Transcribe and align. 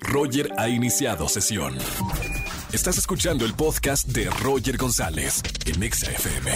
Roger 0.00 0.52
ha 0.56 0.68
iniciado 0.68 1.28
sesión. 1.28 1.76
Estás 2.72 2.98
escuchando 2.98 3.44
el 3.44 3.54
podcast 3.54 4.08
de 4.08 4.28
Roger 4.42 4.76
González 4.76 5.42
en 5.66 5.82
Exa 5.82 6.10
FM. 6.10 6.52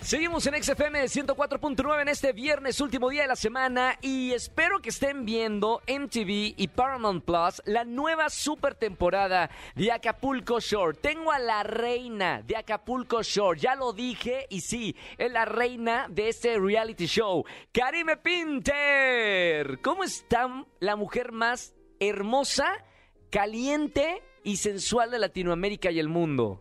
Seguimos 0.00 0.44
en 0.48 0.60
XFM 0.60 1.04
104.9 1.04 2.02
en 2.02 2.08
este 2.08 2.32
viernes, 2.32 2.80
último 2.80 3.08
día 3.08 3.22
de 3.22 3.28
la 3.28 3.36
semana, 3.36 3.96
y 4.02 4.32
espero 4.32 4.80
que 4.80 4.88
estén 4.88 5.24
viendo 5.24 5.80
MTV 5.86 6.54
y 6.56 6.68
Paramount 6.74 7.24
Plus 7.24 7.62
la 7.66 7.84
nueva 7.84 8.28
super 8.28 8.74
temporada 8.74 9.48
de 9.76 9.92
Acapulco 9.92 10.58
Shore. 10.58 10.98
Tengo 11.00 11.30
a 11.30 11.38
la 11.38 11.62
reina 11.62 12.42
de 12.42 12.56
Acapulco 12.56 13.22
Shore, 13.22 13.60
ya 13.60 13.76
lo 13.76 13.92
dije, 13.92 14.46
y 14.50 14.62
sí, 14.62 14.96
es 15.18 15.30
la 15.30 15.44
reina 15.44 16.08
de 16.10 16.30
este 16.30 16.58
reality 16.58 17.06
show, 17.06 17.44
Karime 17.70 18.16
Pinter. 18.16 19.78
¿Cómo 19.82 20.02
está 20.02 20.64
la 20.80 20.96
mujer 20.96 21.30
más 21.30 21.74
hermosa, 22.08 22.84
caliente 23.30 24.22
y 24.44 24.56
sensual 24.56 25.10
de 25.10 25.18
Latinoamérica 25.18 25.90
y 25.90 25.98
el 25.98 26.08
mundo? 26.08 26.60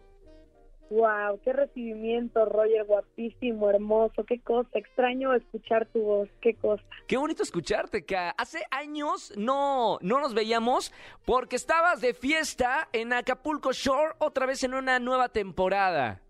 Wow, 0.91 1.39
qué 1.45 1.53
recibimiento, 1.53 2.43
Roger, 2.43 2.83
guapísimo, 2.83 3.69
hermoso, 3.69 4.25
qué 4.25 4.41
cosa, 4.41 4.69
extraño 4.73 5.33
escuchar 5.33 5.85
tu 5.87 6.01
voz, 6.01 6.29
qué 6.41 6.53
cosa. 6.55 6.83
Qué 7.07 7.15
bonito 7.15 7.43
escucharte, 7.43 8.03
que 8.03 8.17
hace 8.17 8.63
años 8.71 9.33
no, 9.37 9.99
no 10.01 10.19
nos 10.19 10.33
veíamos 10.33 10.91
porque 11.25 11.55
estabas 11.55 12.01
de 12.01 12.13
fiesta 12.13 12.89
en 12.91 13.13
Acapulco 13.13 13.71
Shore 13.71 14.15
otra 14.19 14.45
vez 14.45 14.65
en 14.65 14.73
una 14.73 14.99
nueva 14.99 15.29
temporada. 15.29 16.21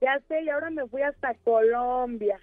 Ya 0.00 0.18
sé, 0.26 0.42
y 0.42 0.48
ahora 0.48 0.70
me 0.70 0.86
fui 0.88 1.02
hasta 1.02 1.34
Colombia. 1.44 2.40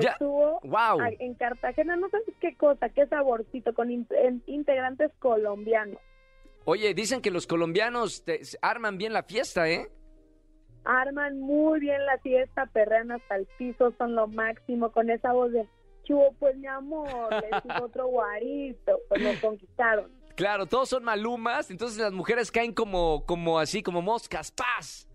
Ya, 0.00 0.10
Estuvo 0.12 0.60
wow. 0.64 1.00
en 1.18 1.34
Cartagena, 1.34 1.96
no 1.96 2.08
sabes 2.08 2.26
qué 2.40 2.54
cosa, 2.56 2.88
qué 2.90 3.06
saborcito, 3.06 3.74
con 3.74 3.90
in- 3.90 4.06
integrantes 4.46 5.10
colombianos. 5.18 5.98
Oye, 6.64 6.94
dicen 6.94 7.20
que 7.22 7.30
los 7.30 7.46
colombianos 7.46 8.24
te- 8.24 8.40
arman 8.62 8.98
bien 8.98 9.12
la 9.12 9.22
fiesta, 9.22 9.68
¿eh? 9.68 9.88
Arman 10.84 11.40
muy 11.40 11.80
bien 11.80 12.04
la 12.06 12.18
fiesta, 12.18 12.66
perrean 12.66 13.10
hasta 13.10 13.36
el 13.36 13.46
piso, 13.58 13.92
son 13.98 14.14
lo 14.14 14.28
máximo, 14.28 14.92
con 14.92 15.10
esa 15.10 15.32
voz 15.32 15.50
de, 15.52 15.66
chubo, 16.04 16.32
pues 16.38 16.56
mi 16.56 16.66
amor, 16.68 17.28
les 17.32 17.64
hizo 17.64 17.84
otro 17.84 18.06
guarito, 18.06 18.98
pues 19.08 19.22
nos 19.22 19.36
conquistaron. 19.40 20.10
Claro, 20.36 20.66
todos 20.66 20.88
son 20.90 21.02
malumas, 21.02 21.70
entonces 21.70 21.98
las 21.98 22.12
mujeres 22.12 22.50
caen 22.52 22.72
como, 22.72 23.24
como 23.26 23.58
así, 23.58 23.82
como 23.82 24.02
moscas, 24.02 24.50
¡paz! 24.52 25.08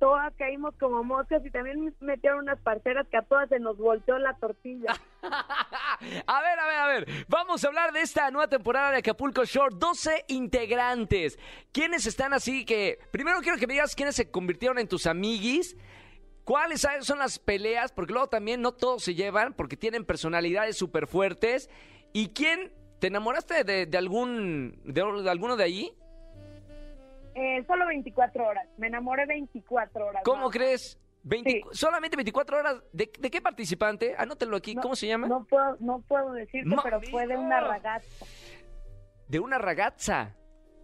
Todas 0.00 0.34
caímos 0.36 0.74
como 0.80 1.04
moscas 1.04 1.44
y 1.44 1.50
también 1.50 1.94
metieron 2.00 2.38
unas 2.38 2.58
parceras 2.60 3.06
que 3.08 3.18
a 3.18 3.22
todas 3.22 3.50
se 3.50 3.60
nos 3.60 3.76
volteó 3.76 4.18
la 4.18 4.34
tortilla. 4.38 4.94
a 5.22 6.40
ver, 6.40 6.58
a 6.58 6.66
ver, 6.66 6.78
a 6.78 6.86
ver. 6.86 7.06
Vamos 7.28 7.62
a 7.62 7.68
hablar 7.68 7.92
de 7.92 8.00
esta 8.00 8.30
nueva 8.30 8.48
temporada 8.48 8.92
de 8.92 8.96
Acapulco 8.96 9.44
Shore. 9.44 9.74
12 9.78 10.24
integrantes. 10.28 11.38
¿Quiénes 11.70 12.06
están 12.06 12.32
así 12.32 12.64
que... 12.64 12.98
Primero 13.10 13.40
quiero 13.42 13.58
que 13.58 13.66
me 13.66 13.74
digas 13.74 13.94
quiénes 13.94 14.16
se 14.16 14.30
convirtieron 14.30 14.78
en 14.78 14.88
tus 14.88 15.06
amiguis. 15.06 15.76
¿Cuáles 16.44 16.86
son 17.02 17.18
las 17.18 17.38
peleas? 17.38 17.92
Porque 17.92 18.14
luego 18.14 18.30
también 18.30 18.62
no 18.62 18.72
todos 18.72 19.04
se 19.04 19.14
llevan 19.14 19.52
porque 19.52 19.76
tienen 19.76 20.06
personalidades 20.06 20.78
súper 20.78 21.08
fuertes. 21.08 21.68
¿Y 22.14 22.28
quién... 22.30 22.72
¿Te 23.00 23.08
enamoraste 23.08 23.64
de, 23.64 23.84
de 23.84 23.98
algún... 23.98 24.80
De, 24.82 25.02
de 25.22 25.30
alguno 25.30 25.58
de 25.58 25.64
ahí? 25.64 25.92
Eh, 27.60 27.64
solo 27.66 27.86
24 27.86 28.46
horas, 28.46 28.66
me 28.78 28.86
enamoré 28.88 29.26
24 29.26 30.06
horas. 30.06 30.22
¿Cómo 30.24 30.42
más. 30.44 30.50
crees? 30.52 30.98
20 31.22 31.50
Sí. 31.50 31.62
Solamente 31.72 32.16
24 32.16 32.58
horas. 32.58 32.82
¿De, 32.92 33.10
de 33.18 33.30
qué 33.30 33.40
participante? 33.42 34.14
Anótelo 34.16 34.56
aquí. 34.56 34.74
No, 34.74 34.80
¿Cómo 34.82 34.96
se 34.96 35.06
llama? 35.06 35.26
No 35.28 35.44
puedo, 35.44 35.76
no 35.80 36.00
puedo 36.08 36.32
decirte, 36.32 36.74
pero 36.82 37.00
fue 37.10 37.26
de 37.26 37.36
una 37.36 37.60
ragazza, 37.60 38.24
De 39.28 39.38
una 39.38 39.58
ragazza. 39.58 40.34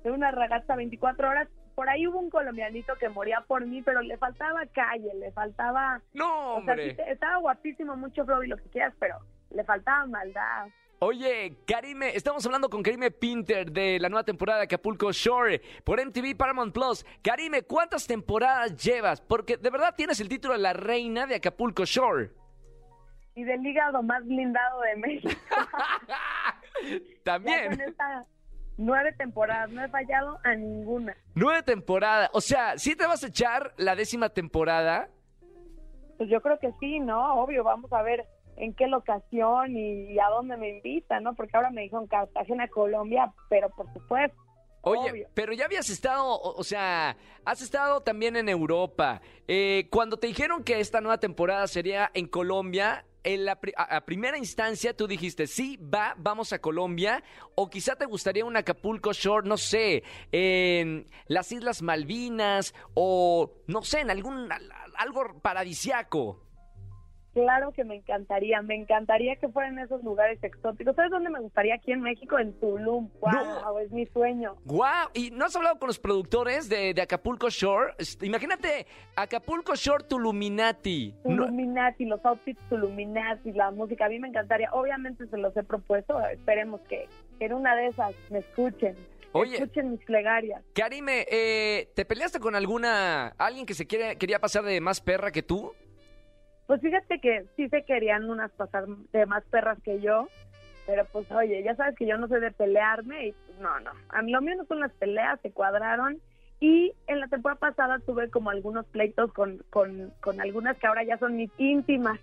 de 0.04 0.10
una 0.10 0.30
ragazza 0.30 0.76
24 0.76 1.28
horas. 1.28 1.48
Por 1.74 1.88
ahí 1.90 2.06
hubo 2.06 2.18
un 2.20 2.30
colombianito 2.30 2.94
que 2.96 3.08
moría 3.10 3.42
por 3.46 3.66
mí, 3.66 3.82
pero 3.82 4.00
le 4.00 4.16
faltaba 4.18 4.64
calle, 4.66 5.12
le 5.14 5.30
faltaba... 5.32 6.00
No, 6.14 6.56
O 6.56 6.62
sea, 6.64 6.72
hombre. 6.72 6.94
sí 6.96 7.02
estaba 7.06 7.36
guapísimo, 7.38 7.96
mucho 7.96 8.24
flow 8.24 8.42
y 8.42 8.48
lo 8.48 8.56
que 8.56 8.68
quieras, 8.70 8.94
pero 8.98 9.18
le 9.50 9.62
faltaba 9.64 10.06
maldad. 10.06 10.68
Oye, 10.98 11.58
Karime, 11.66 12.16
estamos 12.16 12.46
hablando 12.46 12.70
con 12.70 12.82
Karime 12.82 13.10
Pinter 13.10 13.70
de 13.70 13.98
la 14.00 14.08
nueva 14.08 14.24
temporada 14.24 14.60
de 14.60 14.64
Acapulco 14.64 15.12
Shore 15.12 15.60
por 15.84 16.02
MTV 16.02 16.34
Paramount 16.34 16.72
Plus. 16.72 17.04
Karime, 17.22 17.62
¿cuántas 17.62 18.06
temporadas 18.06 18.74
llevas? 18.82 19.20
Porque 19.20 19.58
de 19.58 19.68
verdad 19.68 19.94
tienes 19.94 20.20
el 20.20 20.28
título 20.30 20.54
de 20.54 20.60
la 20.60 20.72
reina 20.72 21.26
de 21.26 21.34
Acapulco 21.34 21.84
Shore. 21.84 22.30
Y 23.34 23.44
del 23.44 23.66
hígado 23.66 24.02
más 24.02 24.24
blindado 24.24 24.80
de 24.80 24.96
México. 24.96 25.34
También. 27.24 27.78
nueve 28.78 29.12
temporadas, 29.18 29.68
no 29.68 29.84
he 29.84 29.88
fallado 29.88 30.38
a 30.44 30.54
ninguna. 30.54 31.14
Nueve 31.34 31.62
temporadas. 31.62 32.30
O 32.32 32.40
sea, 32.40 32.78
¿sí 32.78 32.96
te 32.96 33.06
vas 33.06 33.22
a 33.22 33.26
echar 33.26 33.74
la 33.76 33.94
décima 33.96 34.30
temporada? 34.30 35.10
Pues 36.16 36.30
yo 36.30 36.40
creo 36.40 36.58
que 36.58 36.72
sí, 36.80 37.00
¿no? 37.00 37.34
Obvio, 37.42 37.62
vamos 37.64 37.92
a 37.92 38.00
ver 38.00 38.26
en 38.56 38.74
qué 38.74 38.86
locación 38.86 39.76
y, 39.76 40.18
a 40.18 40.28
dónde 40.30 40.56
me 40.56 40.68
invitan, 40.78 41.22
¿no? 41.22 41.34
Porque 41.34 41.56
ahora 41.56 41.70
me 41.70 41.82
dijeron 41.82 42.06
Cartagena, 42.06 42.68
Colombia, 42.68 43.32
pero 43.48 43.70
por 43.70 43.92
supuesto. 43.92 44.36
Oye, 44.82 45.10
obvio. 45.10 45.28
pero 45.34 45.52
ya 45.52 45.64
habías 45.64 45.90
estado, 45.90 46.24
o, 46.24 46.60
o 46.60 46.62
sea, 46.62 47.16
has 47.44 47.60
estado 47.60 48.02
también 48.02 48.36
en 48.36 48.48
Europa. 48.48 49.20
Eh, 49.48 49.88
cuando 49.90 50.16
te 50.16 50.28
dijeron 50.28 50.62
que 50.62 50.78
esta 50.78 51.00
nueva 51.00 51.18
temporada 51.18 51.66
sería 51.66 52.10
en 52.14 52.28
Colombia, 52.28 53.04
en 53.24 53.44
la 53.44 53.56
pri- 53.60 53.72
a, 53.76 53.96
a 53.96 54.00
primera 54.06 54.38
instancia 54.38 54.96
tú 54.96 55.08
dijiste, 55.08 55.48
sí, 55.48 55.76
va, 55.78 56.14
vamos 56.18 56.52
a 56.52 56.60
Colombia, 56.60 57.24
o 57.56 57.68
quizá 57.68 57.96
te 57.96 58.04
gustaría 58.06 58.44
un 58.44 58.56
Acapulco 58.56 59.12
Shore, 59.12 59.48
no 59.48 59.56
sé, 59.56 60.04
en 60.30 61.08
las 61.26 61.50
Islas 61.50 61.82
Malvinas, 61.82 62.72
o 62.94 63.50
no 63.66 63.82
sé, 63.82 64.02
en 64.02 64.10
algún, 64.12 64.52
al- 64.52 64.70
al- 64.70 64.92
algo 64.98 65.40
paradisiaco. 65.42 66.45
Claro 67.36 67.70
que 67.72 67.84
me 67.84 67.96
encantaría, 67.96 68.62
me 68.62 68.74
encantaría 68.76 69.36
que 69.36 69.48
fueran 69.50 69.78
esos 69.78 70.02
lugares 70.02 70.42
exóticos. 70.42 70.96
¿Sabes 70.96 71.10
dónde 71.10 71.28
me 71.28 71.38
gustaría? 71.38 71.74
Aquí 71.74 71.92
en 71.92 72.00
México, 72.00 72.38
en 72.38 72.58
Tulum. 72.58 73.10
¡Wow! 73.20 73.30
No. 73.62 73.78
Es 73.78 73.90
mi 73.92 74.06
sueño. 74.06 74.56
¡Guau! 74.64 75.08
¿Y 75.12 75.30
no 75.32 75.44
has 75.44 75.54
hablado 75.54 75.78
con 75.78 75.88
los 75.88 75.98
productores 75.98 76.70
de, 76.70 76.94
de 76.94 77.02
Acapulco 77.02 77.50
Shore? 77.50 77.92
Este, 77.98 78.24
Imagínate, 78.24 78.86
Acapulco 79.16 79.74
Shore 79.74 80.04
Tuluminati. 80.04 81.14
No- 81.26 81.44
Tuluminati, 81.44 82.06
los 82.06 82.24
outfits 82.24 82.58
Tuluminati, 82.70 83.52
la 83.52 83.70
música, 83.70 84.06
a 84.06 84.08
mí 84.08 84.18
me 84.18 84.28
encantaría. 84.28 84.70
Obviamente 84.72 85.26
se 85.26 85.36
los 85.36 85.54
he 85.58 85.62
propuesto, 85.62 86.18
esperemos 86.28 86.80
que 86.88 87.06
en 87.40 87.52
una 87.52 87.76
de 87.76 87.88
esas 87.88 88.14
me 88.30 88.38
escuchen. 88.38 88.96
Oye. 89.32 89.56
Escuchen 89.56 89.90
mis 89.90 90.04
plegarias. 90.06 90.62
Karime, 90.74 91.26
eh, 91.30 91.90
¿te 91.94 92.06
peleaste 92.06 92.40
con 92.40 92.54
alguna, 92.54 93.34
alguien 93.36 93.66
que 93.66 93.74
se 93.74 93.86
quiere, 93.86 94.16
quería 94.16 94.38
pasar 94.38 94.64
de 94.64 94.80
más 94.80 95.02
perra 95.02 95.30
que 95.30 95.42
tú? 95.42 95.74
Pues 96.66 96.80
fíjate 96.80 97.20
que 97.20 97.46
sí 97.56 97.68
se 97.68 97.84
querían 97.84 98.28
unas 98.28 98.50
pasar 98.52 98.86
de 99.12 99.26
más 99.26 99.44
perras 99.44 99.78
que 99.84 100.00
yo, 100.00 100.28
pero 100.86 101.04
pues 101.12 101.30
oye, 101.32 101.62
ya 101.62 101.74
sabes 101.76 101.94
que 101.96 102.06
yo 102.06 102.18
no 102.18 102.28
soy 102.28 102.40
de 102.40 102.50
pelearme 102.50 103.28
y 103.28 103.32
pues 103.32 103.58
no, 103.60 103.78
no. 103.80 103.92
A 104.08 104.22
mí 104.22 104.32
lo 104.32 104.40
mío 104.40 104.54
no 104.56 104.64
son 104.66 104.80
las 104.80 104.92
peleas, 104.94 105.40
se 105.42 105.52
cuadraron 105.52 106.20
y 106.58 106.92
en 107.06 107.20
la 107.20 107.28
temporada 107.28 107.60
pasada 107.60 107.98
tuve 108.00 108.30
como 108.30 108.50
algunos 108.50 108.86
pleitos 108.86 109.32
con, 109.32 109.58
con, 109.70 110.12
con 110.20 110.40
algunas 110.40 110.76
que 110.78 110.86
ahora 110.86 111.04
ya 111.04 111.18
son 111.18 111.36
mis 111.36 111.50
íntimas. 111.58 112.18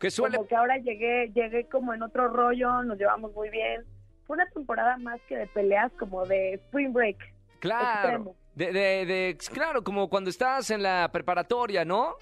Que 0.00 0.10
suele... 0.10 0.36
Como 0.36 0.48
que 0.48 0.56
ahora 0.56 0.78
llegué, 0.78 1.30
llegué 1.34 1.66
como 1.66 1.92
en 1.92 2.02
otro 2.02 2.28
rollo, 2.28 2.82
nos 2.82 2.98
llevamos 2.98 3.32
muy 3.34 3.50
bien. 3.50 3.84
Fue 4.26 4.34
una 4.36 4.46
temporada 4.50 4.96
más 4.98 5.20
que 5.28 5.36
de 5.36 5.46
peleas, 5.48 5.92
como 5.98 6.24
de 6.26 6.54
spring 6.54 6.92
break. 6.92 7.16
Claro. 7.58 8.34
de, 8.54 8.72
de- 8.72 9.36
claro, 9.52 9.82
como 9.82 10.08
cuando 10.08 10.30
estás 10.30 10.70
en 10.70 10.82
la 10.82 11.08
preparatoria, 11.12 11.84
¿no? 11.84 12.14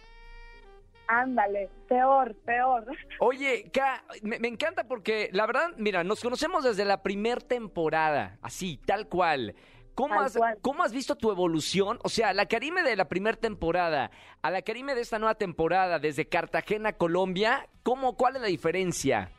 Ándale, 1.09 1.69
peor, 1.89 2.35
peor. 2.45 2.85
Oye, 3.21 3.71
Ka, 3.73 4.03
me, 4.23 4.39
me 4.39 4.49
encanta 4.49 4.85
porque 4.85 5.29
la 5.33 5.47
verdad, 5.47 5.71
mira, 5.77 6.03
nos 6.05 6.21
conocemos 6.21 6.65
desde 6.65 6.85
la 6.85 7.03
primer 7.03 7.43
temporada, 7.43 8.39
así, 8.43 8.79
tal 8.87 9.09
cual. 9.09 9.55
¿Cómo 9.95 10.15
Tal 10.17 10.25
has, 10.27 10.37
cual. 10.37 10.59
¿Cómo 10.61 10.83
has 10.83 10.93
visto 10.93 11.17
tu 11.17 11.31
evolución? 11.31 11.99
O 12.03 12.11
sea, 12.11 12.35
la 12.35 12.45
Karime 12.45 12.83
de 12.83 12.97
la 12.97 13.09
primera 13.09 13.37
temporada 13.39 14.11
a 14.43 14.51
la 14.51 14.61
Karime 14.61 14.95
de 14.95 15.01
esta 15.01 15.19
nueva 15.19 15.37
temporada 15.37 15.99
desde 15.99 16.29
Cartagena, 16.29 16.93
Colombia, 16.93 17.67
¿cómo, 17.83 18.15
¿cuál 18.15 18.37
es 18.37 18.43
la 18.43 18.49
diferencia? 18.49 19.31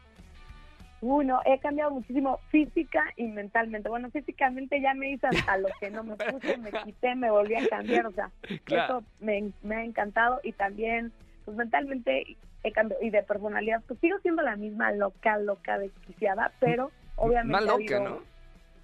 Uno, 0.99 1.39
he 1.45 1.59
cambiado 1.59 1.91
muchísimo 1.91 2.39
física 2.49 3.03
y 3.17 3.27
mentalmente. 3.27 3.87
Bueno, 3.87 4.09
físicamente 4.09 4.81
ya 4.81 4.95
me 4.95 5.11
hice 5.11 5.27
hasta 5.27 5.57
lo 5.57 5.67
que 5.79 5.91
no 5.91 6.03
me 6.03 6.15
puse, 6.15 6.57
me 6.57 6.71
quité, 6.71 7.13
me 7.13 7.29
volví 7.29 7.53
a 7.53 7.67
cambiar. 7.69 8.07
O 8.07 8.11
sea, 8.11 8.31
Claro. 8.63 8.97
eso 8.99 9.07
me, 9.19 9.51
me 9.61 9.75
ha 9.75 9.83
encantado 9.83 10.39
y 10.43 10.53
también, 10.53 11.13
pues 11.47 11.55
mentalmente 11.55 12.35
he 12.63 12.71
cambiado. 12.73 13.01
Y 13.01 13.09
de 13.09 13.23
personalidad, 13.23 13.81
pues 13.87 13.97
sigo 14.01 14.19
siendo 14.19 14.41
la 14.41 14.57
misma 14.57 14.91
loca, 14.91 15.37
loca, 15.37 15.79
desquiciada, 15.79 16.51
pero 16.59 16.91
obviamente 17.15 17.53
Más 17.53 17.63
ha 17.63 17.65
loca, 17.67 17.95
habido 17.95 17.99
¿no? 18.01 18.21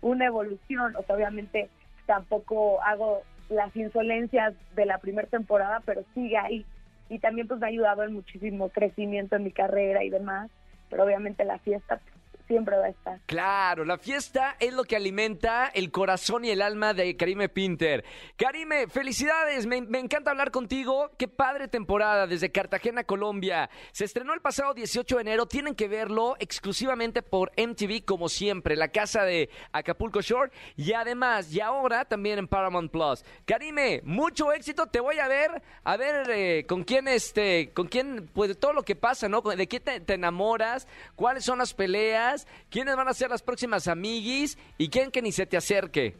una 0.01 0.27
evolución. 0.27 0.95
O 0.95 1.03
sea, 1.03 1.13
obviamente 1.13 1.69
tampoco 2.05 2.81
hago 2.81 3.23
las 3.49 3.75
insolencias 3.75 4.53
de 4.77 4.85
la 4.85 4.99
primera 4.99 5.27
temporada, 5.27 5.81
pero 5.85 6.05
sigue 6.13 6.37
ahí. 6.37 6.65
Y 7.09 7.19
también 7.19 7.49
pues 7.49 7.59
me 7.59 7.65
ha 7.65 7.69
ayudado 7.69 8.03
en 8.03 8.13
muchísimo 8.13 8.69
crecimiento 8.69 9.35
en 9.35 9.43
mi 9.43 9.51
carrera 9.51 10.05
y 10.05 10.09
demás. 10.09 10.49
Pero 10.89 11.03
obviamente 11.03 11.43
la 11.43 11.59
fiesta 11.59 11.97
pues, 11.97 12.12
siempre 12.47 12.77
va 12.77 12.85
a 12.85 12.89
estar. 12.89 13.19
Claro, 13.25 13.85
la 13.85 13.97
fiesta 13.97 14.55
es 14.59 14.73
lo 14.73 14.83
que 14.83 14.95
alimenta 14.95 15.67
el 15.67 15.91
corazón 15.91 16.45
y 16.45 16.49
el 16.49 16.61
alma 16.61 16.93
de 16.93 17.15
Karime 17.15 17.49
Pinter. 17.49 18.03
Karime, 18.35 18.87
felicidades, 18.87 19.65
me, 19.65 19.77
encanta 19.77 20.31
hablar 20.31 20.51
contigo. 20.51 21.11
Qué 21.17 21.27
padre 21.27 21.67
temporada 21.67 22.27
desde 22.27 22.51
Cartagena, 22.51 23.03
Colombia. 23.03 23.69
Se 23.91 24.05
estrenó 24.05 24.33
el 24.33 24.41
pasado 24.41 24.73
18 24.73 25.15
de 25.15 25.21
enero, 25.21 25.45
tienen 25.45 25.75
que 25.75 25.87
verlo 25.87 26.35
exclusivamente 26.39 27.21
por 27.21 27.51
MTV 27.57 28.03
como 28.05 28.29
siempre, 28.29 28.75
la 28.75 28.89
casa 28.89 29.23
de 29.23 29.49
Acapulco 29.71 30.21
Shore 30.21 30.51
y 30.75 30.93
además, 30.93 31.53
y 31.53 31.61
ahora 31.61 32.05
también 32.05 32.39
en 32.39 32.47
Paramount 32.47 32.91
Plus. 32.91 33.23
Karime, 33.45 34.01
mucho 34.03 34.51
éxito, 34.51 34.87
te 34.87 34.99
voy 34.99 35.19
a 35.19 35.27
ver, 35.27 35.61
a 35.83 35.97
ver 35.97 36.29
eh, 36.31 36.65
con 36.67 36.83
quién, 36.83 37.07
este, 37.07 37.71
con 37.73 37.87
quién, 37.87 38.29
pues 38.33 38.57
todo 38.59 38.73
lo 38.73 38.83
que 38.83 38.95
pasa, 38.95 39.29
¿no? 39.29 39.41
De 39.41 39.67
qué 39.67 39.79
te, 39.79 39.99
te 39.99 40.13
enamoras, 40.13 40.87
cuáles 41.15 41.45
son 41.45 41.59
las 41.59 41.73
peleas, 41.73 42.32
quiénes 42.69 42.95
van 42.95 43.07
a 43.07 43.13
ser 43.13 43.29
las 43.29 43.41
próximas 43.41 43.87
amiguis 43.87 44.57
y 44.77 44.89
quién 44.89 45.11
que 45.11 45.21
ni 45.21 45.31
se 45.31 45.45
te 45.45 45.57
acerque. 45.57 46.15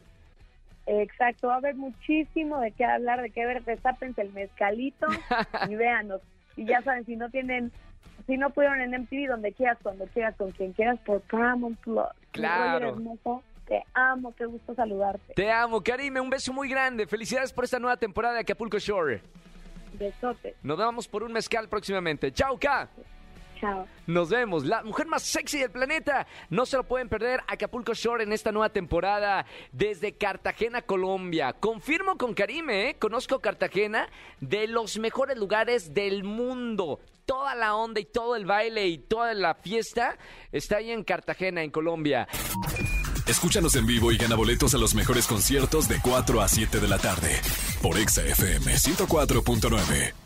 Exacto, 0.86 1.48
va 1.48 1.54
a 1.54 1.58
haber 1.58 1.76
muchísimo 1.76 2.60
de 2.60 2.72
qué 2.72 2.84
hablar, 2.84 3.22
de 3.22 3.30
qué 3.30 3.46
ver, 3.46 3.64
destápense 3.64 4.20
el 4.20 4.32
mezcalito 4.32 5.06
y 5.68 5.74
véanos. 5.74 6.20
Y 6.56 6.66
ya 6.66 6.82
saben, 6.82 7.04
si 7.06 7.16
no 7.16 7.30
tienen, 7.30 7.72
si 8.26 8.36
no 8.36 8.50
pudieron 8.50 8.80
en 8.80 9.02
MTV, 9.02 9.28
donde 9.28 9.52
quieras, 9.52 9.78
cuando 9.82 10.06
quieras, 10.06 10.36
con 10.36 10.52
quien 10.52 10.72
quieras, 10.72 10.98
por 11.00 11.20
Paramount 11.22 11.78
Plus. 11.80 12.04
Claro. 12.32 12.96
Te 13.66 13.82
amo, 13.94 14.34
qué 14.36 14.44
gusto 14.44 14.74
saludarte. 14.74 15.32
Te 15.34 15.50
amo, 15.50 15.82
Karime, 15.82 16.20
un 16.20 16.28
beso 16.28 16.52
muy 16.52 16.68
grande. 16.68 17.06
Felicidades 17.06 17.52
por 17.52 17.64
esta 17.64 17.78
nueva 17.78 17.96
temporada 17.96 18.34
de 18.34 18.40
Acapulco 18.40 18.78
Shore. 18.78 19.22
Besote. 19.94 20.54
Nos 20.62 20.76
vemos 20.76 21.08
por 21.08 21.22
un 21.22 21.32
mezcal 21.32 21.68
próximamente. 21.68 22.30
Chao, 22.32 22.58
K. 22.58 22.88
Chao. 23.64 23.88
Nos 24.06 24.28
vemos. 24.28 24.66
La 24.66 24.82
mujer 24.82 25.06
más 25.06 25.22
sexy 25.22 25.58
del 25.58 25.70
planeta. 25.70 26.26
No 26.50 26.66
se 26.66 26.76
lo 26.76 26.84
pueden 26.84 27.08
perder. 27.08 27.40
Acapulco 27.46 27.94
Shore 27.94 28.24
en 28.24 28.32
esta 28.32 28.52
nueva 28.52 28.68
temporada 28.68 29.46
desde 29.72 30.12
Cartagena, 30.12 30.82
Colombia. 30.82 31.54
Confirmo 31.54 32.18
con 32.18 32.34
Karime, 32.34 32.90
¿eh? 32.90 32.96
conozco 32.98 33.40
Cartagena 33.40 34.08
de 34.40 34.68
los 34.68 34.98
mejores 34.98 35.38
lugares 35.38 35.94
del 35.94 36.24
mundo. 36.24 37.00
Toda 37.24 37.54
la 37.54 37.74
onda 37.74 38.00
y 38.00 38.04
todo 38.04 38.36
el 38.36 38.44
baile 38.44 38.86
y 38.86 38.98
toda 38.98 39.32
la 39.32 39.54
fiesta 39.54 40.18
está 40.52 40.76
ahí 40.76 40.90
en 40.90 41.02
Cartagena, 41.02 41.62
en 41.62 41.70
Colombia. 41.70 42.28
Escúchanos 43.26 43.74
en 43.76 43.86
vivo 43.86 44.12
y 44.12 44.18
gana 44.18 44.36
boletos 44.36 44.74
a 44.74 44.78
los 44.78 44.94
mejores 44.94 45.26
conciertos 45.26 45.88
de 45.88 45.98
4 46.02 46.42
a 46.42 46.48
7 46.48 46.78
de 46.78 46.88
la 46.88 46.98
tarde 46.98 47.40
por 47.80 47.96
Exa 47.96 48.22
FM 48.22 48.74
104.9. 48.74 50.23